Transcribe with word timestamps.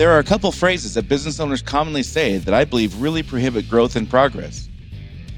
There 0.00 0.10
are 0.10 0.18
a 0.18 0.24
couple 0.24 0.50
phrases 0.50 0.94
that 0.94 1.10
business 1.10 1.40
owners 1.40 1.60
commonly 1.60 2.02
say 2.02 2.38
that 2.38 2.54
I 2.54 2.64
believe 2.64 3.02
really 3.02 3.22
prohibit 3.22 3.68
growth 3.68 3.96
and 3.96 4.08
progress. 4.08 4.66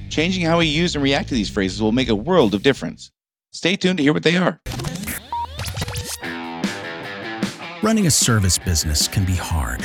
Changing 0.08 0.46
how 0.46 0.58
we 0.58 0.66
use 0.66 0.94
and 0.94 1.02
react 1.02 1.30
to 1.30 1.34
these 1.34 1.50
phrases 1.50 1.82
will 1.82 1.90
make 1.90 2.08
a 2.08 2.14
world 2.14 2.54
of 2.54 2.62
difference. 2.62 3.10
Stay 3.50 3.74
tuned 3.74 3.96
to 3.96 4.04
hear 4.04 4.12
what 4.12 4.22
they 4.22 4.36
are. 4.36 4.60
Running 7.82 8.06
a 8.06 8.10
service 8.12 8.56
business 8.56 9.08
can 9.08 9.24
be 9.24 9.34
hard. 9.34 9.84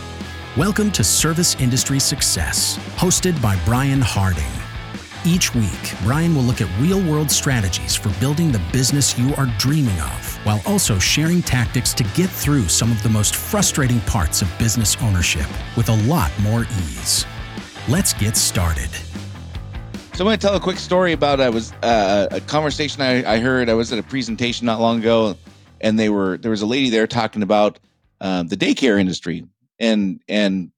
Welcome 0.57 0.91
to 0.91 1.03
Service 1.05 1.55
Industry 1.61 1.97
Success, 1.97 2.77
hosted 2.97 3.41
by 3.41 3.57
Brian 3.63 4.01
Harding. 4.01 4.43
Each 5.23 5.55
week, 5.55 5.93
Brian 6.03 6.35
will 6.35 6.43
look 6.43 6.59
at 6.59 6.67
real 6.77 7.01
world 7.09 7.31
strategies 7.31 7.95
for 7.95 8.09
building 8.19 8.51
the 8.51 8.61
business 8.73 9.17
you 9.17 9.33
are 9.35 9.45
dreaming 9.57 9.97
of, 10.01 10.39
while 10.43 10.61
also 10.65 10.99
sharing 10.99 11.41
tactics 11.41 11.93
to 11.93 12.03
get 12.15 12.29
through 12.29 12.67
some 12.67 12.91
of 12.91 13.01
the 13.01 13.07
most 13.07 13.37
frustrating 13.37 14.01
parts 14.01 14.41
of 14.41 14.59
business 14.59 14.97
ownership 15.01 15.47
with 15.77 15.87
a 15.87 15.95
lot 16.05 16.37
more 16.41 16.63
ease. 16.63 17.25
Let's 17.87 18.11
get 18.11 18.35
started. 18.35 18.89
So 20.15 20.19
I'm 20.19 20.25
going 20.25 20.37
to 20.37 20.45
tell 20.45 20.57
a 20.57 20.59
quick 20.59 20.79
story 20.79 21.13
about 21.13 21.39
I 21.39 21.49
was 21.49 21.71
uh, 21.81 22.27
a 22.29 22.41
conversation 22.41 23.01
I, 23.01 23.35
I, 23.35 23.39
heard. 23.39 23.69
I 23.69 23.73
was 23.73 23.93
at 23.93 23.99
a 23.99 24.03
presentation 24.03 24.65
not 24.65 24.81
long 24.81 24.99
ago, 24.99 25.37
and 25.79 25.97
they 25.97 26.09
were 26.09 26.37
there 26.39 26.51
was 26.51 26.61
a 26.61 26.67
lady 26.67 26.89
there 26.89 27.07
talking 27.07 27.41
about 27.41 27.79
uh, 28.19 28.43
the 28.43 28.57
daycare 28.57 28.99
industry 28.99 29.45
and 29.81 30.21
and 30.29 30.71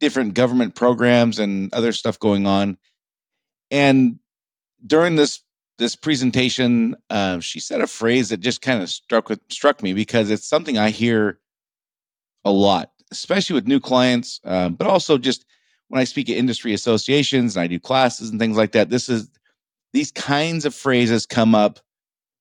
different 0.00 0.34
government 0.34 0.74
programs 0.74 1.38
and 1.38 1.72
other 1.72 1.92
stuff 1.92 2.18
going 2.18 2.46
on. 2.46 2.78
And 3.70 4.18
during 4.84 5.14
this 5.14 5.42
this 5.76 5.94
presentation, 5.94 6.96
uh, 7.08 7.38
she 7.38 7.60
said 7.60 7.80
a 7.80 7.86
phrase 7.86 8.30
that 8.30 8.40
just 8.40 8.62
kind 8.62 8.82
of 8.82 8.88
struck 8.88 9.30
struck 9.50 9.82
me 9.82 9.92
because 9.92 10.30
it's 10.30 10.48
something 10.48 10.78
I 10.78 10.90
hear 10.90 11.38
a 12.44 12.50
lot, 12.50 12.90
especially 13.12 13.54
with 13.54 13.68
new 13.68 13.78
clients, 13.78 14.40
uh, 14.44 14.70
but 14.70 14.88
also 14.88 15.18
just 15.18 15.44
when 15.88 16.00
I 16.00 16.04
speak 16.04 16.30
at 16.30 16.36
industry 16.36 16.72
associations 16.72 17.54
and 17.56 17.62
I 17.62 17.66
do 17.66 17.78
classes 17.78 18.30
and 18.30 18.40
things 18.40 18.56
like 18.56 18.72
that. 18.72 18.90
This 18.90 19.08
is 19.08 19.30
these 19.92 20.10
kinds 20.10 20.64
of 20.64 20.74
phrases 20.74 21.26
come 21.26 21.54
up 21.54 21.80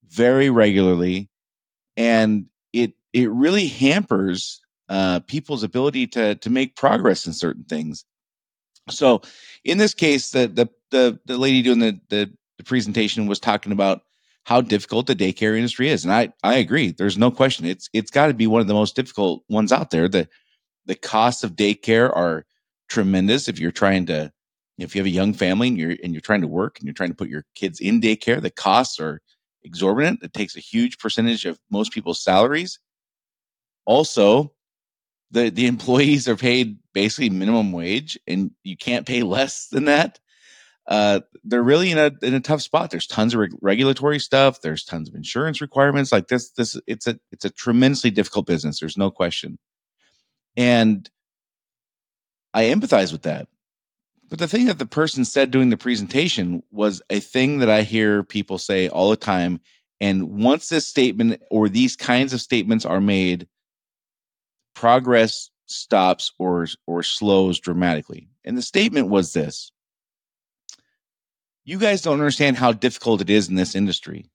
very 0.10 0.50
regularly, 0.50 1.30
and 1.98 2.46
it 2.72 2.94
it 3.12 3.30
really 3.30 3.68
hampers 3.68 4.62
uh, 4.90 5.20
people's 5.22 5.64
ability 5.64 6.08
to 6.08 6.36
to 6.36 6.50
make 6.50 6.76
progress 6.76 7.28
in 7.28 7.34
certain 7.34 7.64
things. 7.64 8.06
So, 8.90 9.22
in 9.64 9.78
this 9.78 9.94
case, 9.94 10.32
the 10.32 10.48
the 10.48 10.70
the, 10.92 11.20
the 11.26 11.38
lady 11.38 11.62
doing 11.62 11.80
the, 11.80 12.00
the 12.10 12.32
the 12.58 12.64
presentation 12.64 13.28
was 13.28 13.40
talking 13.40 13.72
about 13.72 14.02
how 14.46 14.62
difficult 14.62 15.08
the 15.08 15.16
daycare 15.16 15.56
industry 15.58 15.90
is, 15.90 16.04
and 16.04 16.14
I 16.14 16.34
I 16.44 16.56
agree. 16.56 16.92
There's 16.92 17.18
no 17.18 17.32
question. 17.32 17.66
It's 17.66 17.90
it's 17.94 18.12
got 18.12 18.28
to 18.28 18.34
be 18.34 18.48
one 18.48 18.62
of 18.62 18.68
the 18.68 18.74
most 18.74 18.96
difficult 18.96 19.44
ones 19.50 19.72
out 19.72 19.92
there. 19.92 20.08
The 20.08 20.28
the 20.86 20.96
costs 20.96 21.44
of 21.44 21.56
daycare 21.56 22.16
are 22.16 22.46
tremendous 22.90 23.48
if 23.48 23.60
you're 23.60 23.72
trying 23.72 24.06
to 24.08 24.32
if 24.78 24.96
you 24.96 25.00
have 25.00 25.08
a 25.08 25.10
young 25.10 25.34
family 25.34 25.68
and 25.68 25.78
you're 25.78 25.96
and 26.04 26.14
you're 26.14 26.22
trying 26.22 26.42
to 26.42 26.48
work 26.48 26.80
and 26.80 26.88
you're 26.88 26.94
trying 26.94 27.10
to 27.10 27.16
put 27.16 27.30
your 27.30 27.46
kids 27.56 27.80
in 27.80 28.00
daycare 28.02 28.42
the 28.42 28.50
costs 28.50 29.00
are 29.00 29.20
exorbitant 29.64 30.20
it 30.24 30.34
takes 30.34 30.56
a 30.56 30.62
huge 30.62 30.98
percentage 30.98 31.46
of 31.46 31.60
most 31.70 31.92
people's 31.92 32.24
salaries 32.24 32.80
also 33.86 34.54
the 35.32 35.50
the 35.50 35.68
employees 35.68 36.28
are 36.28 36.36
paid 36.36 36.78
basically 36.94 37.30
minimum 37.30 37.72
wage 37.72 38.18
and 38.28 38.52
you 38.64 38.78
can't 38.78 39.06
pay 39.06 39.24
less 39.24 39.68
than 39.68 39.86
that. 39.86 40.20
Uh, 40.88 41.20
they're 41.44 41.64
really 41.64 41.92
in 41.92 41.98
a 41.98 42.12
in 42.22 42.34
a 42.34 42.40
tough 42.40 42.62
spot. 42.62 42.92
There's 42.92 43.08
tons 43.08 43.34
of 43.34 43.42
reg- 43.42 43.58
regulatory 43.62 44.20
stuff. 44.20 44.62
There's 44.62 44.86
tons 44.86 45.10
of 45.10 45.16
insurance 45.16 45.60
requirements. 45.60 46.12
Like 46.12 46.30
this 46.30 46.52
this 46.52 46.80
it's 46.88 47.08
a 47.08 47.20
it's 47.32 47.44
a 47.46 47.50
tremendously 47.50 48.10
difficult 48.10 48.46
business. 48.46 48.80
There's 48.80 48.98
no 48.98 49.12
question. 49.12 49.60
And 50.56 51.10
i 52.54 52.64
empathize 52.64 53.12
with 53.12 53.24
that. 53.24 53.48
But 54.30 54.40
the 54.40 54.48
thing 54.48 54.66
that 54.66 54.80
the 54.80 54.86
person 54.86 55.26
said 55.26 55.52
during 55.52 55.70
the 55.70 55.78
presentation 55.78 56.64
was 56.72 57.02
a 57.10 57.20
thing 57.20 57.60
that 57.60 57.70
i 57.70 57.84
hear 57.84 58.24
people 58.24 58.58
say 58.58 58.88
all 58.88 59.10
the 59.10 59.18
time. 59.18 59.60
And 60.00 60.44
once 60.44 60.70
this 60.70 60.88
statement 60.88 61.42
or 61.52 61.70
these 61.70 61.96
kinds 61.96 62.34
of 62.34 62.42
statements 62.42 62.86
are 62.86 63.02
made 63.02 63.48
progress 64.78 65.50
stops 65.66 66.32
or 66.38 66.68
or 66.86 67.02
slows 67.02 67.60
dramatically. 67.60 68.30
And 68.46 68.56
the 68.56 68.62
statement 68.62 69.10
was 69.10 69.34
this. 69.34 69.72
You 71.66 71.80
guys 71.80 72.04
don't 72.04 72.20
understand 72.20 72.58
how 72.58 72.74
difficult 72.74 73.22
it 73.22 73.30
is 73.30 73.50
in 73.50 73.56
this 73.56 73.76
industry. 73.76 74.30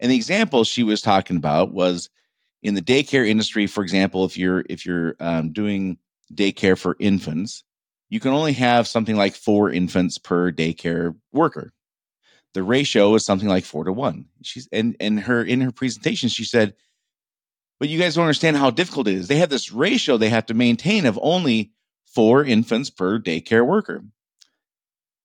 And 0.00 0.10
the 0.10 0.16
example 0.16 0.64
she 0.64 0.82
was 0.82 1.02
talking 1.02 1.36
about 1.36 1.72
was 1.72 2.08
in 2.62 2.74
the 2.74 2.80
daycare 2.80 3.28
industry, 3.28 3.66
for 3.66 3.82
example, 3.82 4.24
if 4.24 4.38
you're 4.38 4.64
if 4.70 4.86
you're 4.86 5.14
um, 5.20 5.52
doing 5.52 5.98
daycare 6.32 6.78
for 6.78 6.96
infants, 6.98 7.62
you 8.08 8.18
can 8.18 8.32
only 8.32 8.54
have 8.54 8.88
something 8.88 9.16
like 9.16 9.34
four 9.34 9.70
infants 9.70 10.16
per 10.16 10.50
daycare 10.50 11.14
worker. 11.32 11.74
The 12.54 12.62
ratio 12.62 13.14
is 13.14 13.26
something 13.26 13.48
like 13.48 13.64
four 13.64 13.84
to 13.84 13.92
one. 13.92 14.24
She's 14.40 14.68
and 14.72 14.96
and 15.00 15.20
her 15.20 15.44
in 15.44 15.60
her 15.60 15.70
presentation, 15.70 16.30
she 16.30 16.44
said 16.44 16.72
but 17.82 17.88
you 17.88 17.98
guys 17.98 18.14
don't 18.14 18.22
understand 18.22 18.56
how 18.56 18.70
difficult 18.70 19.08
it 19.08 19.14
is. 19.14 19.26
They 19.26 19.38
have 19.38 19.50
this 19.50 19.72
ratio 19.72 20.16
they 20.16 20.28
have 20.28 20.46
to 20.46 20.54
maintain 20.54 21.04
of 21.04 21.18
only 21.20 21.72
four 22.06 22.44
infants 22.44 22.90
per 22.90 23.18
daycare 23.18 23.66
worker. 23.66 24.04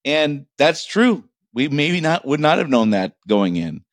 And 0.04 0.48
that's 0.58 0.84
true. 0.84 1.24
We 1.54 1.68
maybe 1.68 2.02
not 2.02 2.26
would 2.26 2.40
not 2.40 2.58
have 2.58 2.68
known 2.68 2.90
that 2.90 3.14
going 3.28 3.58
in. 3.58 3.84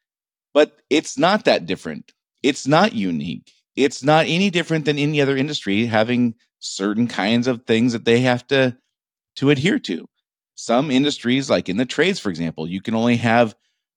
But 0.55 0.79
it's 0.89 1.19
not 1.19 1.45
that 1.45 1.67
different. 1.67 2.15
It's 2.43 2.67
not 2.67 2.95
unique. 2.95 3.53
It's 3.77 4.03
not 4.03 4.25
any 4.29 4.49
different 4.49 4.87
than 4.87 4.99
any 4.99 5.21
other 5.21 5.37
industry 5.37 5.85
having 5.85 6.35
certain 6.59 7.07
kinds 7.07 7.47
of 7.47 7.67
things 7.67 7.93
that 7.93 8.07
they 8.07 8.21
have 8.21 8.47
to 8.47 8.79
to 9.37 9.51
adhere 9.51 9.79
to. 9.81 10.09
Some 10.55 10.91
industries 10.91 11.51
like 11.51 11.69
in 11.69 11.77
the 11.77 11.85
trades 11.85 12.19
for 12.19 12.31
example, 12.31 12.67
you 12.67 12.81
can 12.81 12.95
only 12.95 13.17
have 13.17 13.55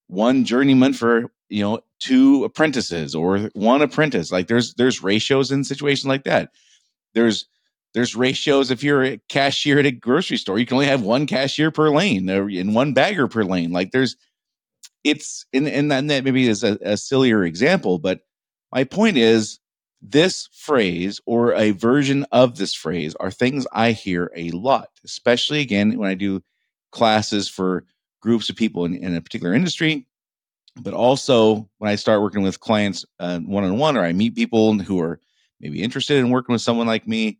one 0.08 0.44
journeyman 0.44 0.92
for 0.92 1.32
you 1.50 1.62
know 1.62 1.80
two 2.00 2.44
apprentices 2.44 3.16
or 3.16 3.50
one 3.54 3.82
apprentice 3.82 4.32
like 4.32 4.48
there's 4.48 4.74
there's 4.76 5.04
ratios 5.04 5.52
in 5.52 5.64
situations 5.64 6.06
like 6.06 6.24
that. 6.24 6.52
There's 7.14 7.48
there's 7.94 8.16
ratios 8.16 8.70
if 8.70 8.84
you're 8.84 9.04
a 9.04 9.18
cashier 9.30 9.80
at 9.80 9.86
a 9.86 9.92
grocery 9.92 10.38
store 10.38 10.60
you 10.60 10.66
can 10.66 10.76
only 10.76 10.86
have 10.86 11.02
one 11.02 11.26
cashier 11.26 11.72
per 11.72 11.90
lane 11.90 12.30
in 12.30 12.74
one 12.74 12.94
bagger 12.94 13.28
per 13.28 13.44
lane 13.44 13.72
like 13.72 13.92
there's 13.92 14.16
it's 15.04 15.46
and, 15.54 15.68
and 15.68 15.92
that 15.92 16.24
maybe 16.24 16.48
is 16.48 16.64
a, 16.64 16.78
a 16.82 16.98
sillier 16.98 17.44
example 17.44 17.98
but 17.98 18.22
my 18.72 18.84
point 18.84 19.18
is 19.18 19.60
this 20.02 20.48
phrase 20.54 21.20
or 21.26 21.54
a 21.54 21.72
version 21.72 22.26
of 22.32 22.58
this 22.58 22.74
phrase 22.74 23.16
are 23.16 23.32
things 23.32 23.66
i 23.72 23.92
hear 23.92 24.32
a 24.36 24.52
lot 24.52 24.90
especially 25.04 25.62
again 25.62 25.98
when 25.98 26.10
i 26.10 26.14
do 26.14 26.44
classes 26.92 27.50
for 27.50 27.84
groups 28.22 28.50
of 28.50 28.56
people 28.56 28.86
in, 28.86 28.96
in 28.96 29.16
a 29.16 29.22
particular 29.22 29.54
industry 29.54 30.07
but 30.82 30.94
also 30.94 31.70
when 31.78 31.90
I 31.90 31.96
start 31.96 32.22
working 32.22 32.44
with 32.44 32.60
clients 32.60 33.06
one 33.20 33.64
on 33.64 33.78
one, 33.78 33.98
or 33.98 34.04
I 34.04 34.14
meet 34.14 34.36
people 34.36 34.78
who 34.80 35.00
are 35.00 35.20
maybe 35.60 35.82
interested 35.82 36.18
in 36.18 36.30
working 36.30 36.54
with 36.54 36.62
someone 36.62 36.88
like 36.88 37.08
me, 37.08 37.40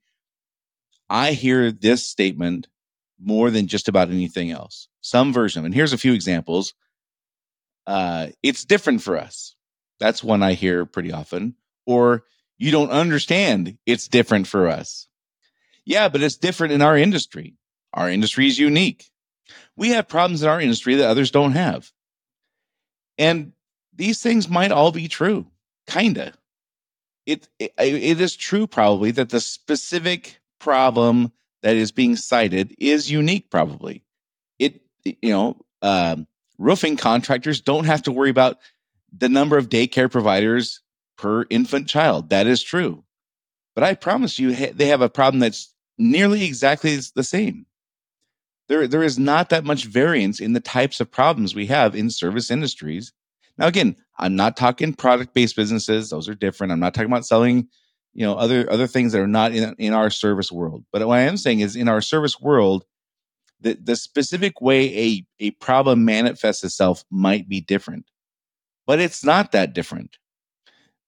I 1.10 1.34
hear 1.34 1.72
this 1.72 2.06
statement 2.06 2.68
more 3.20 3.50
than 3.50 3.68
just 3.68 3.88
about 3.88 4.10
anything 4.10 4.52
else. 4.52 4.88
Some 5.02 5.34
version 5.34 5.60
of, 5.60 5.66
and 5.66 5.74
here's 5.74 5.94
a 5.94 5.98
few 5.98 6.14
examples. 6.14 6.74
Uh, 7.86 8.28
it's 8.44 8.66
different 8.66 9.02
for 9.02 9.18
us. 9.18 9.56
That's 10.00 10.24
one 10.24 10.44
I 10.44 10.54
hear 10.54 10.86
pretty 10.86 11.12
often. 11.12 11.56
Or 11.86 12.24
you 12.58 12.72
don't 12.72 12.92
understand. 12.92 13.78
It's 13.86 14.08
different 14.08 14.48
for 14.48 14.68
us. 14.68 15.08
Yeah, 15.86 16.10
but 16.10 16.22
it's 16.22 16.38
different 16.38 16.74
in 16.74 16.82
our 16.82 16.98
industry. 16.98 17.56
Our 17.94 18.10
industry 18.10 18.48
is 18.48 18.60
unique. 18.60 19.10
We 19.76 19.90
have 19.90 20.10
problems 20.10 20.44
in 20.44 20.50
our 20.50 20.60
industry 20.60 20.96
that 20.96 21.10
others 21.10 21.32
don't 21.32 21.54
have. 21.54 21.92
And 23.18 23.54
these 23.94 24.22
things 24.22 24.50
might 24.50 24.72
all 24.72 24.92
be 24.92 25.08
true, 25.08 25.48
kinda. 25.88 26.34
It, 27.26 27.50
it 27.60 27.74
it 27.78 28.22
is 28.22 28.36
true 28.36 28.68
probably 28.68 29.12
that 29.12 29.30
the 29.30 29.42
specific 29.42 30.40
problem 30.60 31.32
that 31.62 31.76
is 31.76 31.92
being 31.92 32.16
cited 32.16 32.74
is 32.80 33.12
unique. 33.12 33.52
Probably, 33.52 34.04
it 34.60 34.82
you 35.04 35.32
know 35.32 35.58
um, 35.82 36.26
roofing 36.58 36.98
contractors 36.98 37.62
don't 37.62 37.86
have 37.86 38.02
to 38.04 38.12
worry 38.12 38.30
about 38.30 38.60
the 39.16 39.30
number 39.30 39.58
of 39.58 39.70
daycare 39.70 40.10
providers 40.10 40.82
per 41.18 41.46
infant 41.50 41.90
child. 41.90 42.30
That 42.30 42.48
is 42.48 42.64
true, 42.64 43.04
but 43.76 43.84
I 43.84 43.94
promise 43.94 44.40
you, 44.40 44.56
they 44.56 44.88
have 44.88 45.02
a 45.02 45.10
problem 45.10 45.40
that's 45.40 45.74
nearly 46.00 46.46
exactly 46.46 46.98
the 47.14 47.24
same. 47.24 47.67
There, 48.68 48.88
there 48.88 49.04
is 49.04 49.18
not 49.18 49.50
that 49.50 49.64
much 49.64 49.86
variance 49.86 50.40
in 50.40 50.54
the 50.54 50.60
types 50.60 51.00
of 51.00 51.12
problems 51.12 51.56
we 51.56 51.68
have 51.68 51.96
in 51.96 52.10
service 52.10 52.52
industries. 52.52 53.14
Now, 53.58 53.68
again, 53.68 53.96
I'm 54.20 54.36
not 54.36 54.58
talking 54.58 54.94
product 54.94 55.34
based 55.34 55.56
businesses; 55.56 56.10
those 56.10 56.28
are 56.28 56.36
different. 56.36 56.74
I'm 56.74 56.80
not 56.80 56.94
talking 56.94 57.10
about 57.12 57.26
selling, 57.26 57.70
you 58.14 58.26
know, 58.26 58.36
other 58.36 58.70
other 58.72 58.88
things 58.88 59.14
that 59.14 59.22
are 59.22 59.28
not 59.28 59.54
in 59.54 59.74
in 59.78 59.94
our 59.94 60.10
service 60.10 60.52
world. 60.52 60.86
But 60.92 61.08
what 61.08 61.18
I 61.18 61.22
am 61.22 61.38
saying 61.38 61.62
is, 61.62 61.76
in 61.76 61.88
our 61.88 62.02
service 62.02 62.40
world, 62.40 62.84
the 63.62 63.78
the 63.82 63.96
specific 63.96 64.62
way 64.62 64.96
a 64.98 65.26
a 65.40 65.52
problem 65.52 66.06
manifests 66.06 66.64
itself 66.64 67.04
might 67.10 67.48
be 67.48 67.62
different, 67.62 68.06
but 68.86 69.00
it's 69.00 69.24
not 69.24 69.54
that 69.54 69.74
different. 69.74 70.18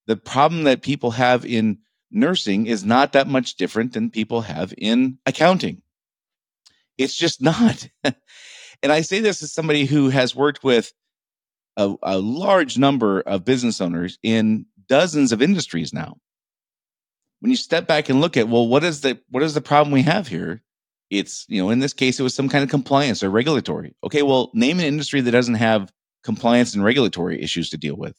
The 0.06 0.16
problem 0.16 0.64
that 0.64 0.82
people 0.82 1.12
have 1.12 1.44
in 1.44 1.78
nursing 2.10 2.66
is 2.66 2.84
not 2.84 3.12
that 3.12 3.28
much 3.28 3.56
different 3.56 3.92
than 3.92 4.10
people 4.10 4.40
have 4.40 4.74
in 4.76 5.18
accounting. 5.26 5.82
It's 7.00 7.16
just 7.16 7.40
not. 7.40 7.88
and 8.04 8.92
I 8.92 9.00
say 9.00 9.20
this 9.20 9.42
as 9.42 9.52
somebody 9.52 9.86
who 9.86 10.10
has 10.10 10.36
worked 10.36 10.62
with 10.62 10.92
a, 11.78 11.94
a, 12.02 12.18
large 12.18 12.76
number 12.76 13.22
of 13.22 13.42
business 13.42 13.80
owners 13.80 14.18
in 14.22 14.66
dozens 14.86 15.32
of 15.32 15.40
industries 15.40 15.94
now. 15.94 16.18
When 17.40 17.50
you 17.50 17.56
step 17.56 17.86
back 17.86 18.10
and 18.10 18.20
look 18.20 18.36
at, 18.36 18.50
well, 18.50 18.68
what 18.68 18.84
is 18.84 19.00
the 19.00 19.18
what 19.30 19.42
is 19.42 19.54
the 19.54 19.62
problem 19.62 19.92
we 19.92 20.02
have 20.02 20.28
here? 20.28 20.62
It's, 21.08 21.46
you 21.48 21.62
know, 21.62 21.70
in 21.70 21.78
this 21.78 21.94
case, 21.94 22.20
it 22.20 22.22
was 22.22 22.34
some 22.34 22.50
kind 22.50 22.62
of 22.62 22.68
compliance 22.68 23.22
or 23.22 23.30
regulatory. 23.30 23.96
Okay, 24.04 24.22
well, 24.22 24.50
name 24.52 24.78
an 24.78 24.84
industry 24.84 25.22
that 25.22 25.30
doesn't 25.30 25.54
have 25.54 25.90
compliance 26.22 26.74
and 26.74 26.84
regulatory 26.84 27.42
issues 27.42 27.70
to 27.70 27.78
deal 27.78 27.96
with. 27.96 28.14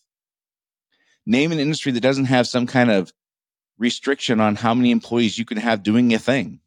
Name 1.27 1.51
an 1.51 1.59
industry 1.59 1.91
that 1.91 2.01
doesn't 2.01 2.25
have 2.25 2.47
some 2.47 2.65
kind 2.65 2.89
of 2.89 3.13
restriction 3.77 4.39
on 4.39 4.55
how 4.55 4.73
many 4.73 4.89
employees 4.89 5.37
you 5.37 5.45
can 5.45 5.57
have 5.57 5.83
doing 5.83 6.11
a 6.15 6.19
thing, 6.19 6.61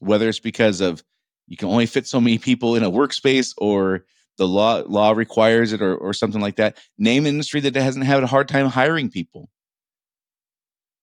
whether 0.00 0.28
it's 0.28 0.40
because 0.40 0.80
of 0.80 1.04
you 1.46 1.56
can 1.56 1.68
only 1.68 1.86
fit 1.86 2.06
so 2.06 2.20
many 2.20 2.38
people 2.38 2.76
in 2.76 2.82
a 2.82 2.90
workspace 2.90 3.54
or 3.58 4.04
the 4.38 4.48
law 4.48 4.82
law 4.86 5.12
requires 5.12 5.72
it 5.72 5.82
or, 5.82 5.96
or 5.96 6.12
something 6.12 6.40
like 6.40 6.56
that. 6.56 6.78
Name 6.98 7.24
an 7.24 7.34
industry 7.34 7.60
that 7.60 7.74
hasn't 7.74 8.06
had 8.06 8.22
a 8.22 8.26
hard 8.26 8.48
time 8.48 8.66
hiring 8.66 9.10
people. 9.10 9.50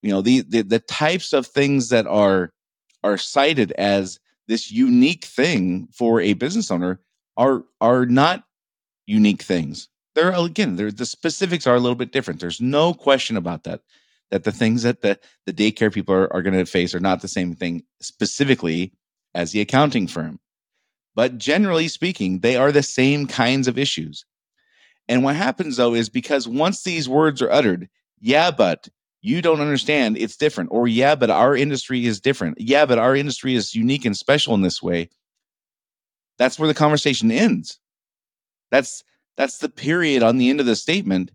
You 0.02 0.10
know, 0.10 0.22
the, 0.22 0.42
the 0.48 0.62
the 0.62 0.78
types 0.78 1.32
of 1.32 1.46
things 1.46 1.90
that 1.90 2.06
are 2.06 2.52
are 3.04 3.18
cited 3.18 3.72
as 3.72 4.18
this 4.48 4.70
unique 4.70 5.24
thing 5.24 5.88
for 5.92 6.20
a 6.20 6.32
business 6.34 6.70
owner 6.70 7.00
are 7.36 7.64
are 7.80 8.06
not 8.06 8.44
unique 9.06 9.42
things. 9.42 9.88
They're 10.14 10.32
again, 10.32 10.76
they're 10.76 10.90
the 10.90 11.06
specifics 11.06 11.66
are 11.66 11.76
a 11.76 11.80
little 11.80 11.96
bit 11.96 12.12
different. 12.12 12.40
There's 12.40 12.60
no 12.60 12.94
question 12.94 13.36
about 13.36 13.64
that 13.64 13.82
that 14.30 14.44
the 14.44 14.52
things 14.52 14.82
that 14.84 15.02
the, 15.02 15.18
the 15.46 15.52
daycare 15.52 15.92
people 15.92 16.14
are, 16.14 16.32
are 16.32 16.42
going 16.42 16.56
to 16.56 16.64
face 16.64 16.94
are 16.94 17.00
not 17.00 17.20
the 17.20 17.28
same 17.28 17.54
thing 17.54 17.82
specifically 18.00 18.92
as 19.34 19.52
the 19.52 19.60
accounting 19.60 20.06
firm. 20.06 20.38
But 21.14 21.38
generally 21.38 21.88
speaking, 21.88 22.40
they 22.40 22.56
are 22.56 22.72
the 22.72 22.82
same 22.82 23.26
kinds 23.26 23.68
of 23.68 23.78
issues. 23.78 24.24
And 25.08 25.24
what 25.24 25.36
happens 25.36 25.76
though 25.76 25.94
is 25.94 26.08
because 26.08 26.46
once 26.46 26.82
these 26.82 27.08
words 27.08 27.42
are 27.42 27.50
uttered, 27.50 27.88
yeah, 28.20 28.50
but 28.50 28.88
you 29.22 29.42
don't 29.42 29.60
understand, 29.60 30.16
it's 30.16 30.36
different. 30.36 30.70
Or 30.72 30.88
yeah, 30.88 31.14
but 31.14 31.30
our 31.30 31.56
industry 31.56 32.06
is 32.06 32.20
different. 32.20 32.60
Yeah, 32.60 32.86
but 32.86 32.98
our 32.98 33.14
industry 33.14 33.54
is 33.54 33.74
unique 33.74 34.04
and 34.04 34.16
special 34.16 34.54
in 34.54 34.62
this 34.62 34.82
way. 34.82 35.10
That's 36.38 36.58
where 36.58 36.68
the 36.68 36.74
conversation 36.74 37.30
ends. 37.30 37.78
That's 38.70 39.04
that's 39.36 39.58
the 39.58 39.68
period 39.68 40.22
on 40.22 40.38
the 40.38 40.48
end 40.48 40.60
of 40.60 40.66
the 40.66 40.76
statement. 40.76 41.32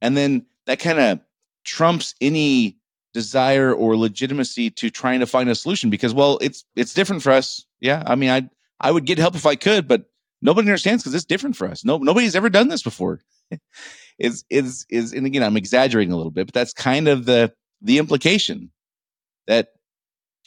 And 0.00 0.16
then 0.16 0.46
that 0.66 0.80
kind 0.80 0.98
of 0.98 1.20
trumps 1.64 2.14
any 2.20 2.78
desire 3.14 3.72
or 3.72 3.96
legitimacy 3.96 4.70
to 4.70 4.90
trying 4.90 5.20
to 5.20 5.26
find 5.26 5.48
a 5.48 5.54
solution 5.54 5.88
because 5.88 6.12
well 6.12 6.38
it's 6.42 6.64
it's 6.76 6.92
different 6.92 7.22
for 7.22 7.32
us. 7.32 7.64
Yeah 7.80 8.02
i 8.06 8.14
mean 8.14 8.30
i 8.30 8.48
i 8.80 8.90
would 8.90 9.06
get 9.06 9.18
help 9.18 9.34
if 9.34 9.46
i 9.46 9.56
could 9.56 9.88
but 9.88 10.04
nobody 10.42 10.68
understands 10.68 11.02
because 11.02 11.14
it's 11.14 11.24
different 11.24 11.56
for 11.56 11.66
us. 11.66 11.84
No 11.84 11.96
nobody's 11.98 12.36
ever 12.36 12.50
done 12.50 12.68
this 12.68 12.82
before. 12.82 13.20
Is 14.16 14.44
is 14.48 14.86
is 14.90 15.12
and 15.12 15.26
again 15.26 15.42
i'm 15.42 15.56
exaggerating 15.56 16.12
a 16.12 16.16
little 16.16 16.30
bit 16.30 16.46
but 16.46 16.54
that's 16.54 16.72
kind 16.72 17.08
of 17.08 17.24
the 17.24 17.52
the 17.82 17.98
implication 17.98 18.70
that 19.48 19.70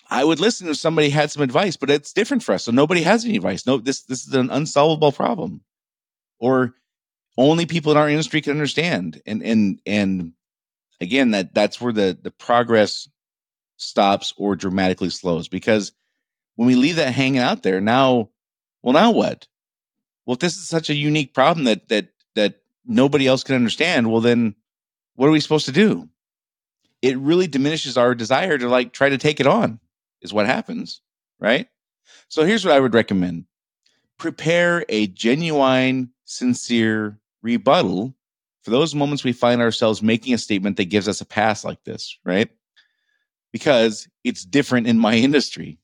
i 0.09 0.23
would 0.23 0.39
listen 0.39 0.69
if 0.69 0.77
somebody 0.77 1.09
had 1.09 1.31
some 1.31 1.43
advice 1.43 1.75
but 1.75 1.89
it's 1.89 2.13
different 2.13 2.43
for 2.43 2.53
us. 2.53 2.63
So 2.63 2.71
nobody 2.71 3.01
has 3.01 3.25
any 3.25 3.35
advice. 3.35 3.65
No 3.65 3.77
this 3.77 4.03
this 4.03 4.25
is 4.25 4.33
an 4.33 4.49
unsolvable 4.51 5.11
problem 5.11 5.61
or 6.39 6.75
only 7.37 7.65
people 7.65 7.91
in 7.91 7.97
our 7.97 8.09
industry 8.09 8.41
can 8.41 8.51
understand. 8.51 9.21
And 9.25 9.43
and 9.43 9.79
and 9.85 10.33
again 11.01 11.31
that 11.31 11.53
that's 11.53 11.79
where 11.79 11.93
the 11.93 12.17
the 12.21 12.31
progress 12.31 13.07
stops 13.77 14.33
or 14.37 14.55
dramatically 14.55 15.09
slows 15.09 15.47
because 15.47 15.91
when 16.55 16.67
we 16.67 16.75
leave 16.75 16.95
that 16.95 17.13
hanging 17.13 17.39
out 17.39 17.63
there 17.63 17.79
now 17.81 18.29
well 18.81 18.93
now 18.93 19.11
what? 19.11 19.47
Well 20.25 20.33
if 20.33 20.39
this 20.39 20.57
is 20.57 20.67
such 20.67 20.89
a 20.89 20.95
unique 20.95 21.33
problem 21.33 21.65
that 21.65 21.89
that 21.89 22.09
that 22.35 22.61
nobody 22.85 23.27
else 23.27 23.43
can 23.43 23.55
understand. 23.55 24.11
Well 24.11 24.21
then 24.21 24.55
what 25.15 25.27
are 25.27 25.31
we 25.31 25.39
supposed 25.39 25.65
to 25.65 25.71
do? 25.71 26.09
It 27.01 27.17
really 27.17 27.47
diminishes 27.47 27.97
our 27.97 28.15
desire 28.15 28.57
to 28.57 28.69
like 28.69 28.93
try 28.93 29.09
to 29.09 29.17
take 29.17 29.39
it 29.39 29.47
on 29.47 29.79
is 30.21 30.33
what 30.33 30.45
happens 30.45 31.01
right? 31.39 31.67
So 32.29 32.43
here's 32.43 32.65
what 32.65 32.73
i 32.73 32.79
would 32.79 32.93
recommend. 32.93 33.45
Prepare 34.17 34.85
a 34.89 35.07
genuine 35.07 36.11
sincere 36.25 37.19
rebuttal 37.41 38.15
for 38.67 38.71
those 38.71 38.93
moments 38.93 39.23
we 39.23 39.31
find 39.31 39.61
ourselves 39.61 40.03
making 40.03 40.33
a 40.33 40.37
statement 40.37 40.75
that 40.75 40.89
gives 40.89 41.07
us 41.07 41.21
a 41.21 41.25
pass 41.25 41.63
like 41.63 41.81
this, 41.85 42.19
right? 42.25 42.49
Because 43.53 44.09
it's 44.25 44.43
different 44.43 44.87
in 44.87 44.99
my 44.99 45.15
industry. 45.27 45.79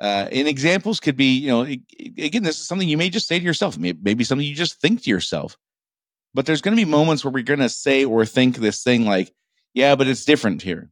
Uh, 0.00 0.26
and 0.32 0.48
examples 0.48 0.98
could 0.98 1.14
be, 1.14 1.36
you 1.36 1.48
know, 1.48 1.60
again, 1.60 2.42
this 2.42 2.58
is 2.58 2.66
something 2.66 2.88
you 2.88 2.96
may 2.96 3.10
just 3.10 3.28
say 3.28 3.38
to 3.38 3.44
yourself, 3.44 3.76
maybe 3.76 4.24
something 4.24 4.46
you 4.46 4.54
just 4.54 4.80
think 4.80 5.02
to 5.02 5.10
yourself. 5.10 5.58
But 6.32 6.46
there's 6.46 6.62
going 6.62 6.74
to 6.74 6.82
be 6.82 6.90
moments 6.90 7.22
where 7.22 7.30
we're 7.30 7.42
going 7.42 7.60
to 7.60 7.68
say 7.68 8.06
or 8.06 8.24
think 8.24 8.56
this 8.56 8.82
thing 8.82 9.04
like, 9.04 9.30
yeah, 9.74 9.94
but 9.94 10.08
it's 10.08 10.24
different 10.24 10.62
here. 10.62 10.90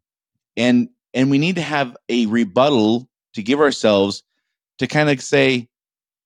And 0.59 0.91
and 1.15 1.31
we 1.31 1.39
need 1.39 1.55
to 1.55 1.63
have 1.63 1.97
a 2.11 2.27
rebuttal 2.27 3.09
to 3.33 3.43
give 3.43 3.61
ourselves 3.61 4.25
to 4.79 4.87
kind 4.87 5.09
of 5.09 5.23
say, 5.23 5.71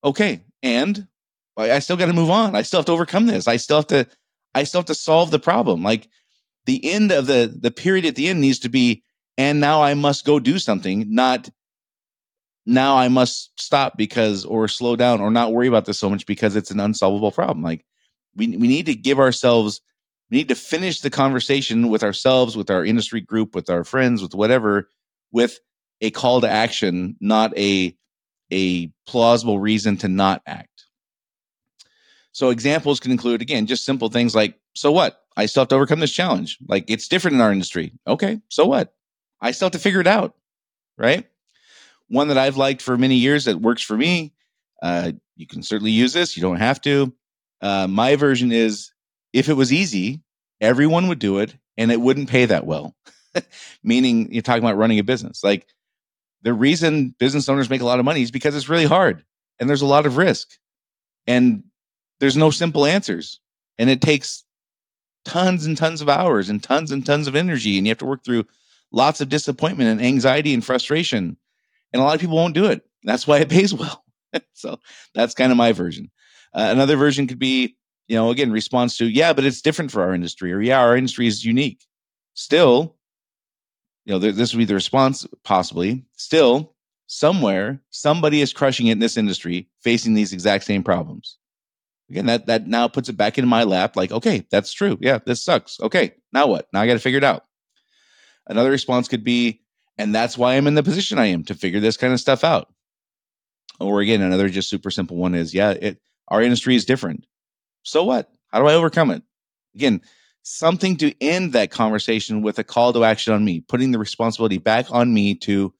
okay, 0.03 0.41
and 0.61 1.07
I 1.55 1.79
still 1.79 1.95
got 1.95 2.07
to 2.07 2.13
move 2.13 2.29
on. 2.29 2.53
I 2.53 2.63
still 2.63 2.79
have 2.79 2.85
to 2.87 2.91
overcome 2.91 3.27
this. 3.27 3.47
I 3.47 3.55
still 3.55 3.77
have 3.77 3.87
to 3.87 4.07
I 4.57 4.63
still 4.63 4.79
have 4.79 4.85
to 4.85 4.95
solve 4.95 5.31
the 5.31 5.39
problem. 5.39 5.83
Like 5.83 6.09
the 6.65 6.83
end 6.89 7.11
of 7.11 7.27
the 7.27 7.55
the 7.59 7.71
period 7.71 8.05
at 8.05 8.15
the 8.15 8.27
end 8.27 8.41
needs 8.41 8.59
to 8.59 8.69
be, 8.69 9.03
and 9.37 9.59
now 9.59 9.83
I 9.83 9.93
must 9.93 10.25
go 10.25 10.39
do 10.39 10.57
something, 10.59 11.05
not 11.09 11.49
now 12.65 12.97
I 12.97 13.07
must 13.07 13.59
stop 13.59 13.97
because 13.97 14.45
or 14.45 14.67
slow 14.67 14.95
down 14.95 15.21
or 15.21 15.31
not 15.31 15.53
worry 15.53 15.67
about 15.67 15.85
this 15.85 15.99
so 15.99 16.09
much 16.09 16.25
because 16.25 16.55
it's 16.55 16.71
an 16.71 16.79
unsolvable 16.79 17.31
problem. 17.31 17.63
Like 17.63 17.85
we 18.35 18.57
we 18.57 18.67
need 18.67 18.87
to 18.87 18.95
give 18.95 19.19
ourselves 19.19 19.81
we 20.29 20.37
need 20.37 20.49
to 20.49 20.55
finish 20.55 20.99
the 20.99 21.09
conversation 21.09 21.87
with 21.89 22.03
ourselves, 22.03 22.57
with 22.57 22.69
our 22.69 22.83
industry 22.83 23.21
group, 23.21 23.55
with 23.55 23.69
our 23.69 23.83
friends, 23.83 24.21
with 24.21 24.35
whatever, 24.35 24.89
with 25.31 25.59
a 26.01 26.11
call 26.11 26.41
to 26.41 26.49
action, 26.49 27.15
not 27.21 27.57
a 27.57 27.95
a 28.51 28.91
plausible 29.05 29.59
reason 29.59 29.97
to 29.97 30.07
not 30.07 30.41
act. 30.45 30.76
So 32.37 32.51
examples 32.51 32.99
can 32.99 33.11
include 33.11 33.41
again 33.41 33.65
just 33.65 33.83
simple 33.83 34.09
things 34.09 34.35
like 34.35 34.59
so 34.75 34.91
what? 34.91 35.23
I 35.35 35.47
still 35.47 35.61
have 35.61 35.69
to 35.69 35.75
overcome 35.75 36.01
this 36.01 36.11
challenge. 36.11 36.59
Like 36.67 36.85
it's 36.87 37.07
different 37.07 37.33
in 37.33 37.41
our 37.41 37.51
industry. 37.51 37.93
Okay, 38.05 38.39
so 38.47 38.67
what? 38.67 38.93
I 39.41 39.49
still 39.49 39.65
have 39.65 39.71
to 39.71 39.79
figure 39.79 40.01
it 40.01 40.05
out, 40.05 40.35
right? 40.99 41.25
One 42.09 42.27
that 42.27 42.37
I've 42.37 42.55
liked 42.55 42.83
for 42.83 42.95
many 42.95 43.15
years 43.15 43.45
that 43.45 43.59
works 43.59 43.81
for 43.81 43.97
me. 43.97 44.35
Uh, 44.83 45.13
you 45.35 45.47
can 45.47 45.63
certainly 45.63 45.89
use 45.89 46.13
this. 46.13 46.37
You 46.37 46.41
don't 46.43 46.57
have 46.57 46.79
to. 46.81 47.11
Uh, 47.59 47.87
my 47.87 48.15
version 48.15 48.51
is 48.51 48.91
if 49.33 49.49
it 49.49 49.53
was 49.53 49.73
easy, 49.73 50.21
everyone 50.61 51.07
would 51.07 51.17
do 51.17 51.39
it, 51.39 51.55
and 51.75 51.91
it 51.91 52.01
wouldn't 52.01 52.29
pay 52.29 52.45
that 52.45 52.67
well. 52.67 52.95
Meaning, 53.83 54.31
you're 54.31 54.43
talking 54.43 54.63
about 54.63 54.77
running 54.77 54.99
a 54.99 55.03
business. 55.03 55.43
Like 55.43 55.65
the 56.43 56.53
reason 56.53 57.15
business 57.17 57.49
owners 57.49 57.71
make 57.71 57.81
a 57.81 57.85
lot 57.85 57.97
of 57.97 58.05
money 58.05 58.21
is 58.21 58.29
because 58.29 58.55
it's 58.55 58.69
really 58.69 58.85
hard 58.85 59.25
and 59.59 59.67
there's 59.67 59.81
a 59.81 59.87
lot 59.87 60.05
of 60.05 60.17
risk. 60.17 60.49
And 61.25 61.63
there's 62.19 62.37
no 62.37 62.49
simple 62.49 62.85
answers. 62.85 63.39
And 63.77 63.89
it 63.89 64.01
takes 64.01 64.43
tons 65.25 65.65
and 65.65 65.77
tons 65.77 66.01
of 66.01 66.09
hours 66.09 66.49
and 66.49 66.63
tons 66.63 66.91
and 66.91 67.05
tons 67.05 67.27
of 67.27 67.35
energy 67.35 67.77
and 67.77 67.85
you 67.85 67.91
have 67.91 67.97
to 67.97 68.05
work 68.05 68.23
through 68.23 68.45
lots 68.91 69.19
of 69.19 69.29
disappointment 69.29 69.89
and 69.89 70.01
anxiety 70.01 70.53
and 70.53 70.63
frustration. 70.63 71.37
And 71.91 72.01
a 72.01 72.05
lot 72.05 72.15
of 72.15 72.21
people 72.21 72.37
won't 72.37 72.53
do 72.53 72.65
it. 72.65 72.81
That's 73.03 73.27
why 73.27 73.39
it 73.39 73.49
pays 73.49 73.73
well. 73.73 74.03
So 74.53 74.77
that's 75.15 75.33
kind 75.33 75.51
of 75.51 75.57
my 75.57 75.71
version. 75.71 76.11
Uh, 76.53 76.67
another 76.69 76.95
version 76.95 77.25
could 77.25 77.39
be 77.39 77.75
you 78.07 78.15
know 78.15 78.29
again 78.29 78.51
response 78.51 78.95
to 78.97 79.05
yeah 79.05 79.33
but 79.33 79.45
it's 79.45 79.61
different 79.61 79.89
for 79.89 80.03
our 80.03 80.13
industry 80.13 80.53
or 80.53 80.61
yeah 80.61 80.79
our 80.79 80.95
industry 80.95 81.25
is 81.27 81.45
unique. 81.45 81.83
Still 82.33 82.97
you 84.05 84.11
know 84.11 84.19
this 84.19 84.53
would 84.53 84.59
be 84.59 84.65
the 84.65 84.75
response 84.75 85.25
possibly. 85.43 86.05
Still 86.17 86.75
somewhere 87.07 87.81
somebody 87.89 88.41
is 88.41 88.53
crushing 88.53 88.87
it 88.87 88.93
in 88.93 88.99
this 88.99 89.17
industry 89.17 89.67
facing 89.81 90.13
these 90.13 90.33
exact 90.33 90.65
same 90.65 90.83
problems 90.83 91.37
again 92.09 92.25
that 92.27 92.47
that 92.47 92.67
now 92.67 92.87
puts 92.87 93.09
it 93.09 93.17
back 93.17 93.37
in 93.37 93.47
my 93.47 93.63
lap 93.63 93.95
like 93.95 94.11
okay 94.11 94.45
that's 94.51 94.73
true 94.73 94.97
yeah 95.01 95.19
this 95.25 95.43
sucks 95.43 95.79
okay 95.81 96.13
now 96.33 96.47
what 96.47 96.67
now 96.73 96.81
i 96.81 96.87
got 96.87 96.93
to 96.93 96.99
figure 96.99 97.17
it 97.17 97.23
out 97.23 97.43
another 98.47 98.71
response 98.71 99.07
could 99.07 99.23
be 99.23 99.61
And 99.97 100.13
that's 100.13 100.37
why 100.37 100.55
I'm 100.55 100.67
in 100.67 100.75
the 100.75 100.83
position 100.83 101.17
I 101.19 101.27
am 101.27 101.43
to 101.45 101.55
figure 101.55 101.79
this 101.79 101.97
kind 101.97 102.13
of 102.13 102.19
stuff 102.19 102.43
out. 102.43 102.67
Or 103.79 104.01
again, 104.01 104.21
another 104.21 104.49
just 104.49 104.69
super 104.69 104.91
simple 104.91 105.17
one 105.17 105.35
is 105.35 105.53
yeah, 105.53 105.71
it 105.71 105.99
our 106.27 106.41
industry 106.41 106.75
is 106.75 106.85
different. 106.85 107.25
So 107.83 108.03
what? 108.03 108.29
How 108.49 108.59
do 108.59 108.67
I 108.67 108.73
overcome 108.73 109.11
it? 109.11 109.23
Again, 109.75 110.01
something 110.43 110.97
to 110.97 111.13
end 111.21 111.53
that 111.53 111.71
conversation 111.71 112.41
with 112.41 112.59
a 112.59 112.63
call 112.63 112.93
to 112.93 113.03
action 113.03 113.33
on 113.33 113.43
me, 113.43 113.61
putting 113.61 113.91
the 113.91 113.99
responsibility 113.99 114.57
back 114.57 114.87
on 114.91 115.13
me 115.13 115.35
to 115.35 115.73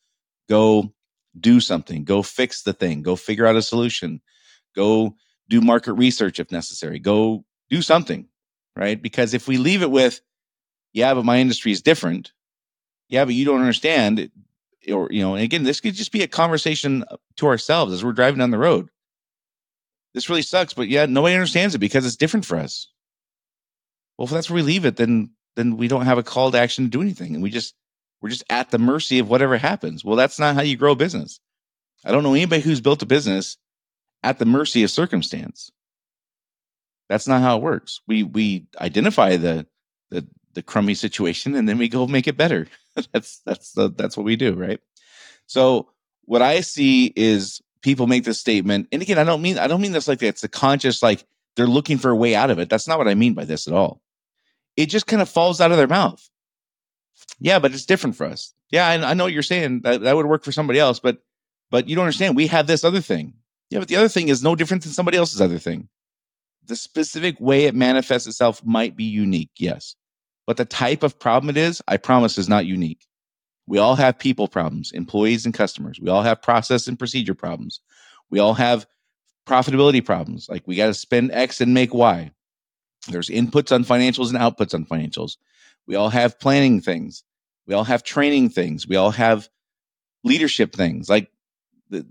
go 0.49 0.93
do 1.39 1.59
something, 1.59 2.03
go 2.03 2.23
fix 2.23 2.63
the 2.63 2.73
thing, 2.73 3.03
go 3.03 3.15
figure 3.15 3.45
out 3.45 3.55
a 3.55 3.61
solution, 3.61 4.21
go 4.75 5.15
do 5.49 5.61
market 5.61 5.93
research 5.93 6.39
if 6.39 6.51
necessary, 6.51 6.99
go 6.99 7.43
do 7.69 7.81
something, 7.81 8.27
right? 8.75 9.01
Because 9.01 9.33
if 9.33 9.47
we 9.47 9.57
leave 9.57 9.81
it 9.81 9.91
with, 9.91 10.21
yeah, 10.93 11.13
but 11.13 11.25
my 11.25 11.39
industry 11.39 11.71
is 11.71 11.81
different, 11.81 12.33
yeah, 13.09 13.25
but 13.25 13.33
you 13.33 13.45
don't 13.45 13.61
understand, 13.61 14.29
or, 14.91 15.07
you 15.11 15.21
know, 15.21 15.35
and 15.35 15.43
again, 15.43 15.63
this 15.63 15.79
could 15.79 15.93
just 15.93 16.11
be 16.11 16.23
a 16.23 16.27
conversation 16.27 17.03
to 17.37 17.47
ourselves 17.47 17.93
as 17.93 18.03
we're 18.03 18.13
driving 18.13 18.39
down 18.39 18.51
the 18.51 18.57
road. 18.57 18.89
This 20.13 20.29
really 20.29 20.41
sucks, 20.41 20.73
but 20.73 20.87
yeah, 20.87 21.05
nobody 21.05 21.35
understands 21.35 21.75
it 21.75 21.79
because 21.79 22.05
it's 22.05 22.15
different 22.15 22.45
for 22.45 22.57
us. 22.57 22.87
Well, 24.17 24.25
if 24.25 24.31
that's 24.31 24.49
where 24.49 24.55
we 24.55 24.63
leave 24.63 24.85
it, 24.85 24.97
then 24.97 25.31
then 25.55 25.77
we 25.77 25.87
don't 25.87 26.05
have 26.05 26.17
a 26.17 26.23
call 26.23 26.51
to 26.51 26.59
action 26.59 26.85
to 26.85 26.89
do 26.89 27.01
anything, 27.01 27.33
and 27.33 27.43
we 27.43 27.49
just 27.49 27.75
we're 28.21 28.29
just 28.29 28.43
at 28.49 28.71
the 28.71 28.79
mercy 28.79 29.19
of 29.19 29.29
whatever 29.29 29.57
happens. 29.57 30.03
Well, 30.03 30.15
that's 30.15 30.39
not 30.39 30.55
how 30.55 30.61
you 30.61 30.75
grow 30.75 30.93
a 30.93 30.95
business. 30.95 31.39
I 32.03 32.11
don't 32.11 32.23
know 32.23 32.33
anybody 32.33 32.61
who's 32.61 32.81
built 32.81 33.03
a 33.03 33.05
business 33.05 33.57
at 34.23 34.39
the 34.39 34.45
mercy 34.45 34.83
of 34.83 34.91
circumstance. 34.91 35.71
That's 37.09 37.27
not 37.27 37.41
how 37.41 37.57
it 37.57 37.63
works. 37.63 38.01
We 38.07 38.23
we 38.23 38.67
identify 38.79 39.37
the 39.37 39.65
the 40.09 40.27
the 40.53 40.63
crummy 40.63 40.95
situation 40.95 41.55
and 41.55 41.67
then 41.67 41.77
we 41.77 41.87
go 41.87 42.07
make 42.07 42.27
it 42.27 42.37
better. 42.37 42.67
that's 43.13 43.39
that's 43.45 43.71
the, 43.73 43.89
that's 43.89 44.17
what 44.17 44.25
we 44.25 44.35
do, 44.35 44.53
right? 44.53 44.79
So 45.45 45.89
what 46.25 46.41
I 46.41 46.61
see 46.61 47.13
is 47.15 47.61
people 47.81 48.07
make 48.07 48.23
this 48.25 48.39
statement, 48.39 48.87
and 48.91 49.01
again, 49.01 49.17
I 49.17 49.23
don't 49.23 49.41
mean 49.41 49.57
I 49.57 49.67
don't 49.67 49.81
mean 49.81 49.93
this 49.93 50.07
like 50.07 50.21
it's 50.21 50.43
a 50.43 50.49
conscious 50.49 51.01
like 51.01 51.25
they're 51.55 51.67
looking 51.67 51.97
for 51.97 52.11
a 52.11 52.15
way 52.15 52.35
out 52.35 52.49
of 52.49 52.59
it. 52.59 52.69
That's 52.69 52.87
not 52.87 52.97
what 52.97 53.07
I 53.07 53.15
mean 53.15 53.33
by 53.33 53.45
this 53.45 53.67
at 53.67 53.73
all. 53.73 54.01
It 54.75 54.87
just 54.87 55.07
kind 55.07 55.21
of 55.21 55.29
falls 55.29 55.59
out 55.59 55.71
of 55.71 55.77
their 55.77 55.87
mouth. 55.87 56.27
Yeah, 57.39 57.59
but 57.59 57.73
it's 57.73 57.85
different 57.85 58.15
for 58.15 58.25
us. 58.25 58.53
Yeah, 58.69 58.87
I, 58.87 59.11
I 59.11 59.13
know 59.13 59.23
what 59.23 59.33
you're 59.33 59.43
saying. 59.43 59.81
That, 59.81 60.01
that 60.01 60.15
would 60.15 60.25
work 60.25 60.43
for 60.43 60.51
somebody 60.51 60.79
else, 60.79 60.99
but 60.99 61.17
but 61.69 61.87
you 61.89 61.95
don't 61.95 62.05
understand. 62.05 62.35
We 62.35 62.47
have 62.47 62.67
this 62.67 62.83
other 62.83 63.01
thing. 63.01 63.33
Yeah, 63.69 63.79
but 63.79 63.87
the 63.87 63.95
other 63.95 64.09
thing 64.09 64.29
is 64.29 64.43
no 64.43 64.55
different 64.55 64.83
than 64.83 64.93
somebody 64.93 65.17
else's 65.17 65.41
other 65.41 65.59
thing. 65.59 65.89
The 66.65 66.75
specific 66.75 67.39
way 67.39 67.65
it 67.65 67.75
manifests 67.75 68.27
itself 68.27 68.63
might 68.65 68.95
be 68.95 69.03
unique, 69.03 69.51
yes. 69.57 69.95
But 70.45 70.57
the 70.57 70.65
type 70.65 71.03
of 71.03 71.19
problem 71.19 71.49
it 71.49 71.57
is, 71.57 71.81
I 71.87 71.97
promise, 71.97 72.37
is 72.37 72.47
not 72.49 72.65
unique. 72.65 73.05
We 73.67 73.77
all 73.79 73.95
have 73.95 74.17
people 74.17 74.47
problems, 74.47 74.91
employees 74.93 75.45
and 75.45 75.53
customers. 75.53 75.99
We 75.99 76.09
all 76.09 76.23
have 76.23 76.41
process 76.41 76.87
and 76.87 76.97
procedure 76.97 77.35
problems. 77.35 77.81
We 78.29 78.39
all 78.39 78.53
have 78.53 78.87
profitability 79.45 80.03
problems. 80.05 80.47
Like 80.49 80.65
we 80.65 80.75
got 80.75 80.87
to 80.87 80.93
spend 80.93 81.31
X 81.31 81.59
and 81.59 81.73
make 81.73 81.93
Y. 81.93 82.31
There's 83.09 83.29
inputs 83.29 83.73
on 83.73 83.83
financials 83.83 84.29
and 84.29 84.37
outputs 84.37 84.73
on 84.73 84.85
financials. 84.85 85.37
We 85.85 85.95
all 85.95 86.09
have 86.09 86.39
planning 86.39 86.81
things. 86.81 87.23
We 87.65 87.73
all 87.73 87.83
have 87.83 88.03
training 88.03 88.49
things. 88.49 88.87
We 88.87 88.95
all 88.95 89.11
have 89.11 89.49
leadership 90.23 90.73
things. 90.73 91.09
Like 91.09 91.29
the, 91.89 92.05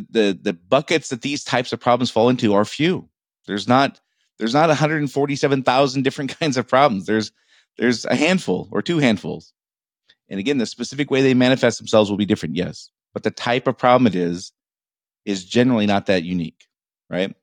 the 0.00 0.38
the 0.40 0.52
buckets 0.52 1.08
that 1.08 1.22
these 1.22 1.44
types 1.44 1.72
of 1.72 1.80
problems 1.80 2.10
fall 2.10 2.28
into 2.28 2.54
are 2.54 2.64
few. 2.64 3.08
There's 3.46 3.68
not 3.68 4.00
there's 4.38 4.54
not 4.54 4.68
147,000 4.68 6.02
different 6.02 6.38
kinds 6.40 6.56
of 6.56 6.66
problems. 6.66 7.06
There's 7.06 7.32
there's 7.78 8.04
a 8.04 8.14
handful 8.14 8.68
or 8.72 8.82
two 8.82 8.98
handfuls. 8.98 9.52
And 10.28 10.40
again, 10.40 10.58
the 10.58 10.66
specific 10.66 11.10
way 11.10 11.22
they 11.22 11.34
manifest 11.34 11.78
themselves 11.78 12.10
will 12.10 12.16
be 12.16 12.26
different, 12.26 12.56
yes. 12.56 12.90
But 13.12 13.22
the 13.24 13.30
type 13.30 13.66
of 13.66 13.76
problem 13.76 14.06
it 14.06 14.14
is 14.14 14.52
is 15.24 15.44
generally 15.44 15.86
not 15.86 16.06
that 16.06 16.22
unique, 16.22 16.66
right? 17.10 17.34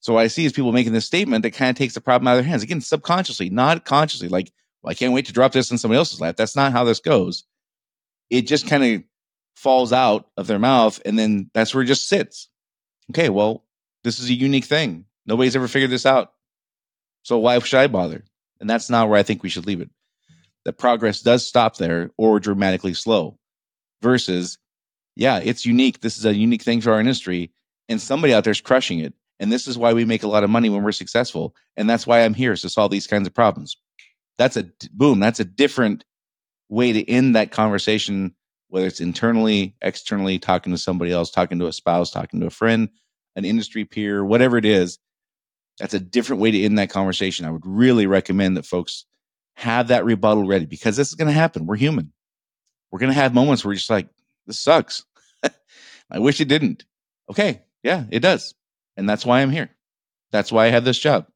So 0.00 0.14
what 0.14 0.20
I 0.20 0.28
see 0.28 0.46
is 0.46 0.52
people 0.52 0.72
making 0.72 0.92
this 0.92 1.06
statement 1.06 1.42
that 1.42 1.52
kind 1.52 1.70
of 1.70 1.76
takes 1.76 1.94
the 1.94 2.00
problem 2.00 2.26
out 2.26 2.38
of 2.38 2.44
their 2.44 2.50
hands. 2.50 2.62
Again, 2.62 2.80
subconsciously, 2.80 3.50
not 3.50 3.84
consciously, 3.84 4.28
like, 4.28 4.50
well, 4.82 4.90
I 4.90 4.94
can't 4.94 5.12
wait 5.12 5.26
to 5.26 5.32
drop 5.32 5.52
this 5.52 5.70
in 5.70 5.76
somebody 5.76 5.98
else's 5.98 6.20
lap. 6.20 6.36
That's 6.36 6.56
not 6.56 6.72
how 6.72 6.84
this 6.84 7.00
goes. 7.00 7.44
It 8.30 8.46
just 8.46 8.66
kind 8.66 8.84
of 8.84 9.02
falls 9.56 9.92
out 9.92 10.28
of 10.36 10.46
their 10.46 10.58
mouth 10.58 11.00
and 11.04 11.18
then 11.18 11.50
that's 11.54 11.74
where 11.74 11.82
it 11.82 11.86
just 11.86 12.08
sits. 12.08 12.48
Okay, 13.10 13.28
well, 13.28 13.64
this 14.04 14.18
is 14.18 14.30
a 14.30 14.34
unique 14.34 14.64
thing. 14.64 15.04
Nobody's 15.26 15.56
ever 15.56 15.68
figured 15.68 15.90
this 15.90 16.06
out. 16.06 16.32
So 17.22 17.38
why 17.38 17.58
should 17.58 17.80
I 17.80 17.86
bother? 17.86 18.24
And 18.60 18.68
that's 18.68 18.90
not 18.90 19.08
where 19.08 19.18
I 19.18 19.22
think 19.22 19.42
we 19.42 19.48
should 19.48 19.66
leave 19.66 19.80
it. 19.80 19.90
That 20.64 20.78
progress 20.78 21.20
does 21.20 21.46
stop 21.46 21.76
there 21.76 22.10
or 22.16 22.40
dramatically 22.40 22.94
slow 22.94 23.38
versus, 24.02 24.58
yeah, 25.16 25.38
it's 25.38 25.66
unique. 25.66 26.00
This 26.00 26.18
is 26.18 26.24
a 26.24 26.34
unique 26.34 26.62
thing 26.62 26.80
for 26.80 26.92
our 26.92 27.00
industry 27.00 27.50
and 27.88 28.00
somebody 28.00 28.32
out 28.32 28.44
there 28.44 28.52
is 28.52 28.60
crushing 28.60 29.00
it. 29.00 29.12
And 29.40 29.50
this 29.50 29.66
is 29.66 29.76
why 29.76 29.92
we 29.92 30.04
make 30.04 30.22
a 30.22 30.28
lot 30.28 30.44
of 30.44 30.50
money 30.50 30.68
when 30.68 30.82
we're 30.82 30.92
successful. 30.92 31.54
And 31.76 31.88
that's 31.88 32.06
why 32.06 32.22
I'm 32.22 32.34
here 32.34 32.52
is 32.52 32.62
to 32.62 32.68
solve 32.68 32.90
these 32.90 33.06
kinds 33.06 33.26
of 33.26 33.34
problems. 33.34 33.76
That's 34.38 34.56
a 34.56 34.70
boom. 34.92 35.18
That's 35.18 35.40
a 35.40 35.44
different 35.44 36.04
way 36.68 36.92
to 36.92 37.08
end 37.10 37.34
that 37.34 37.50
conversation 37.50 38.34
whether 38.70 38.86
it's 38.86 39.00
internally, 39.00 39.74
externally, 39.82 40.38
talking 40.38 40.72
to 40.72 40.78
somebody 40.78 41.12
else, 41.12 41.30
talking 41.30 41.58
to 41.58 41.66
a 41.66 41.72
spouse, 41.72 42.10
talking 42.10 42.40
to 42.40 42.46
a 42.46 42.50
friend, 42.50 42.88
an 43.36 43.44
industry 43.44 43.84
peer, 43.84 44.24
whatever 44.24 44.56
it 44.56 44.64
is, 44.64 44.98
that's 45.78 45.94
a 45.94 46.00
different 46.00 46.40
way 46.40 46.50
to 46.50 46.62
end 46.62 46.78
that 46.78 46.90
conversation. 46.90 47.46
I 47.46 47.50
would 47.50 47.66
really 47.66 48.06
recommend 48.06 48.56
that 48.56 48.66
folks 48.66 49.04
have 49.54 49.88
that 49.88 50.04
rebuttal 50.04 50.46
ready 50.46 50.66
because 50.66 50.96
this 50.96 51.08
is 51.08 51.14
going 51.14 51.28
to 51.28 51.34
happen. 51.34 51.66
We're 51.66 51.76
human. 51.76 52.12
We're 52.90 53.00
going 53.00 53.12
to 53.12 53.18
have 53.18 53.34
moments 53.34 53.64
where 53.64 53.72
you're 53.72 53.78
just 53.78 53.90
like, 53.90 54.08
this 54.46 54.60
sucks. 54.60 55.04
I 56.10 56.18
wish 56.18 56.40
it 56.40 56.48
didn't. 56.48 56.84
Okay. 57.30 57.62
Yeah, 57.82 58.04
it 58.10 58.20
does. 58.20 58.54
And 58.96 59.08
that's 59.08 59.26
why 59.26 59.40
I'm 59.40 59.50
here. 59.50 59.70
That's 60.32 60.52
why 60.52 60.66
I 60.66 60.70
have 60.70 60.84
this 60.84 60.98
job. 60.98 61.26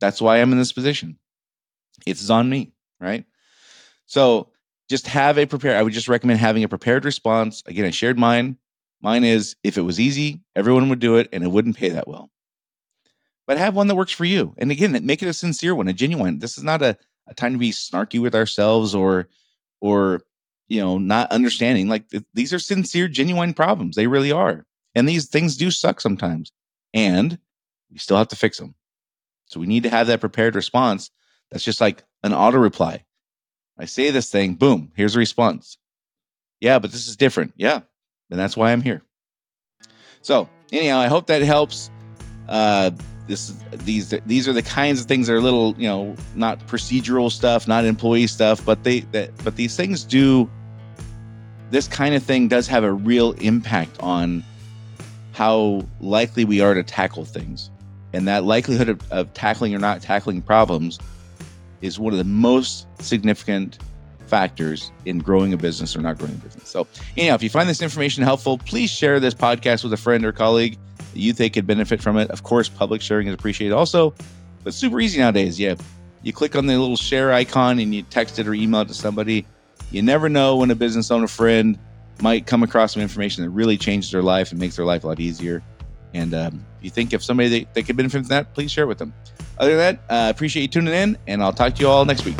That's 0.00 0.20
why 0.20 0.38
I'm 0.40 0.52
in 0.52 0.58
this 0.58 0.72
position. 0.72 1.18
It's 2.06 2.30
on 2.30 2.48
me. 2.48 2.72
Right. 3.00 3.24
So 4.06 4.50
just 4.94 5.08
have 5.08 5.38
a 5.38 5.46
prepared. 5.46 5.76
I 5.76 5.82
would 5.82 5.92
just 5.92 6.06
recommend 6.06 6.38
having 6.38 6.62
a 6.62 6.68
prepared 6.68 7.04
response. 7.04 7.64
Again, 7.66 7.84
I 7.84 7.90
shared 7.90 8.16
mine. 8.16 8.56
Mine 9.00 9.24
is 9.24 9.56
if 9.64 9.76
it 9.76 9.82
was 9.82 9.98
easy, 9.98 10.40
everyone 10.54 10.88
would 10.88 11.00
do 11.00 11.16
it 11.16 11.28
and 11.32 11.42
it 11.42 11.50
wouldn't 11.50 11.76
pay 11.76 11.88
that 11.88 12.06
well. 12.06 12.30
But 13.44 13.58
have 13.58 13.74
one 13.74 13.88
that 13.88 13.96
works 13.96 14.12
for 14.12 14.24
you. 14.24 14.54
And 14.56 14.70
again, 14.70 14.96
make 15.04 15.20
it 15.20 15.28
a 15.28 15.32
sincere 15.32 15.74
one, 15.74 15.88
a 15.88 15.92
genuine. 15.92 16.38
This 16.38 16.56
is 16.56 16.62
not 16.62 16.80
a, 16.80 16.96
a 17.26 17.34
time 17.34 17.54
to 17.54 17.58
be 17.58 17.72
snarky 17.72 18.22
with 18.22 18.36
ourselves 18.36 18.94
or 18.94 19.28
or 19.80 20.22
you 20.68 20.80
know, 20.80 20.96
not 20.96 21.32
understanding. 21.32 21.88
Like 21.88 22.08
th- 22.08 22.22
these 22.32 22.52
are 22.52 22.60
sincere, 22.60 23.08
genuine 23.08 23.52
problems. 23.52 23.96
They 23.96 24.06
really 24.06 24.30
are. 24.30 24.64
And 24.94 25.08
these 25.08 25.26
things 25.26 25.56
do 25.56 25.72
suck 25.72 26.00
sometimes. 26.00 26.52
And 26.94 27.36
we 27.90 27.98
still 27.98 28.16
have 28.16 28.28
to 28.28 28.36
fix 28.36 28.58
them. 28.58 28.76
So 29.46 29.58
we 29.58 29.66
need 29.66 29.82
to 29.82 29.90
have 29.90 30.06
that 30.06 30.20
prepared 30.20 30.54
response 30.54 31.10
that's 31.50 31.64
just 31.64 31.80
like 31.80 32.04
an 32.22 32.32
auto 32.32 32.58
reply. 32.58 33.04
I 33.78 33.86
say 33.86 34.10
this 34.10 34.30
thing, 34.30 34.54
boom, 34.54 34.92
here's 34.94 35.16
a 35.16 35.18
response. 35.18 35.78
Yeah, 36.60 36.78
but 36.78 36.92
this 36.92 37.08
is 37.08 37.16
different. 37.16 37.52
Yeah. 37.56 37.80
And 38.30 38.38
that's 38.38 38.56
why 38.56 38.72
I'm 38.72 38.80
here. 38.80 39.02
So, 40.22 40.48
anyhow, 40.72 40.98
I 40.98 41.08
hope 41.08 41.26
that 41.26 41.42
helps. 41.42 41.90
Uh, 42.48 42.90
this 43.26 43.54
these 43.84 44.14
these 44.26 44.46
are 44.48 44.52
the 44.52 44.62
kinds 44.62 45.00
of 45.00 45.06
things 45.06 45.26
that 45.26 45.34
are 45.34 45.40
little, 45.40 45.74
you 45.78 45.88
know, 45.88 46.14
not 46.34 46.58
procedural 46.66 47.30
stuff, 47.30 47.66
not 47.66 47.84
employee 47.84 48.26
stuff, 48.26 48.64
but 48.64 48.84
they 48.84 49.00
that 49.12 49.30
but 49.44 49.56
these 49.56 49.76
things 49.76 50.04
do 50.04 50.48
this 51.70 51.88
kind 51.88 52.14
of 52.14 52.22
thing 52.22 52.48
does 52.48 52.66
have 52.68 52.84
a 52.84 52.92
real 52.92 53.32
impact 53.32 53.96
on 54.00 54.44
how 55.32 55.82
likely 56.00 56.44
we 56.44 56.60
are 56.60 56.74
to 56.74 56.82
tackle 56.82 57.24
things. 57.24 57.70
And 58.12 58.28
that 58.28 58.44
likelihood 58.44 58.88
of, 58.88 59.12
of 59.12 59.32
tackling 59.34 59.74
or 59.74 59.78
not 59.78 60.00
tackling 60.00 60.40
problems 60.40 60.98
is 61.84 61.98
one 61.98 62.14
of 62.14 62.18
the 62.18 62.24
most 62.24 62.86
significant 63.00 63.78
factors 64.26 64.90
in 65.04 65.18
growing 65.18 65.52
a 65.52 65.56
business 65.56 65.94
or 65.94 66.00
not 66.00 66.18
growing 66.18 66.32
a 66.34 66.38
business. 66.38 66.68
So, 66.68 66.86
anyhow, 67.16 67.34
if 67.34 67.42
you 67.42 67.50
find 67.50 67.68
this 67.68 67.82
information 67.82 68.24
helpful, 68.24 68.56
please 68.56 68.90
share 68.90 69.20
this 69.20 69.34
podcast 69.34 69.84
with 69.84 69.92
a 69.92 69.98
friend 69.98 70.24
or 70.24 70.32
colleague 70.32 70.78
that 70.96 71.20
you 71.20 71.34
think 71.34 71.52
could 71.54 71.66
benefit 71.66 72.00
from 72.00 72.16
it. 72.16 72.30
Of 72.30 72.42
course, 72.42 72.70
public 72.70 73.02
sharing 73.02 73.28
is 73.28 73.34
appreciated 73.34 73.74
also, 73.74 74.14
but 74.64 74.72
super 74.72 74.98
easy 74.98 75.20
nowadays. 75.20 75.60
Yeah, 75.60 75.74
you 76.22 76.32
click 76.32 76.56
on 76.56 76.66
the 76.66 76.78
little 76.78 76.96
share 76.96 77.32
icon 77.32 77.78
and 77.78 77.94
you 77.94 78.02
text 78.02 78.38
it 78.38 78.48
or 78.48 78.54
email 78.54 78.80
it 78.80 78.88
to 78.88 78.94
somebody. 78.94 79.46
You 79.90 80.00
never 80.00 80.30
know 80.30 80.56
when 80.56 80.70
a 80.70 80.74
business 80.74 81.10
owner 81.10 81.28
friend 81.28 81.78
might 82.22 82.46
come 82.46 82.62
across 82.62 82.94
some 82.94 83.02
information 83.02 83.44
that 83.44 83.50
really 83.50 83.76
changes 83.76 84.10
their 84.10 84.22
life 84.22 84.52
and 84.52 84.58
makes 84.58 84.76
their 84.76 84.86
life 84.86 85.04
a 85.04 85.08
lot 85.08 85.20
easier. 85.20 85.62
And 86.14 86.32
um, 86.32 86.64
if 86.78 86.84
you 86.84 86.90
think 86.90 87.12
if 87.12 87.22
somebody 87.22 87.48
that, 87.50 87.74
that 87.74 87.82
could 87.84 87.96
benefit 87.96 88.18
from 88.18 88.28
that, 88.28 88.54
please 88.54 88.70
share 88.70 88.84
it 88.84 88.88
with 88.88 88.98
them. 88.98 89.12
Other 89.58 89.76
than 89.76 89.98
that, 90.08 90.12
uh, 90.12 90.30
appreciate 90.30 90.62
you 90.62 90.68
tuning 90.68 90.94
in, 90.94 91.18
and 91.26 91.42
I'll 91.42 91.52
talk 91.52 91.74
to 91.74 91.80
you 91.80 91.88
all 91.88 92.04
next 92.04 92.24
week. 92.24 92.36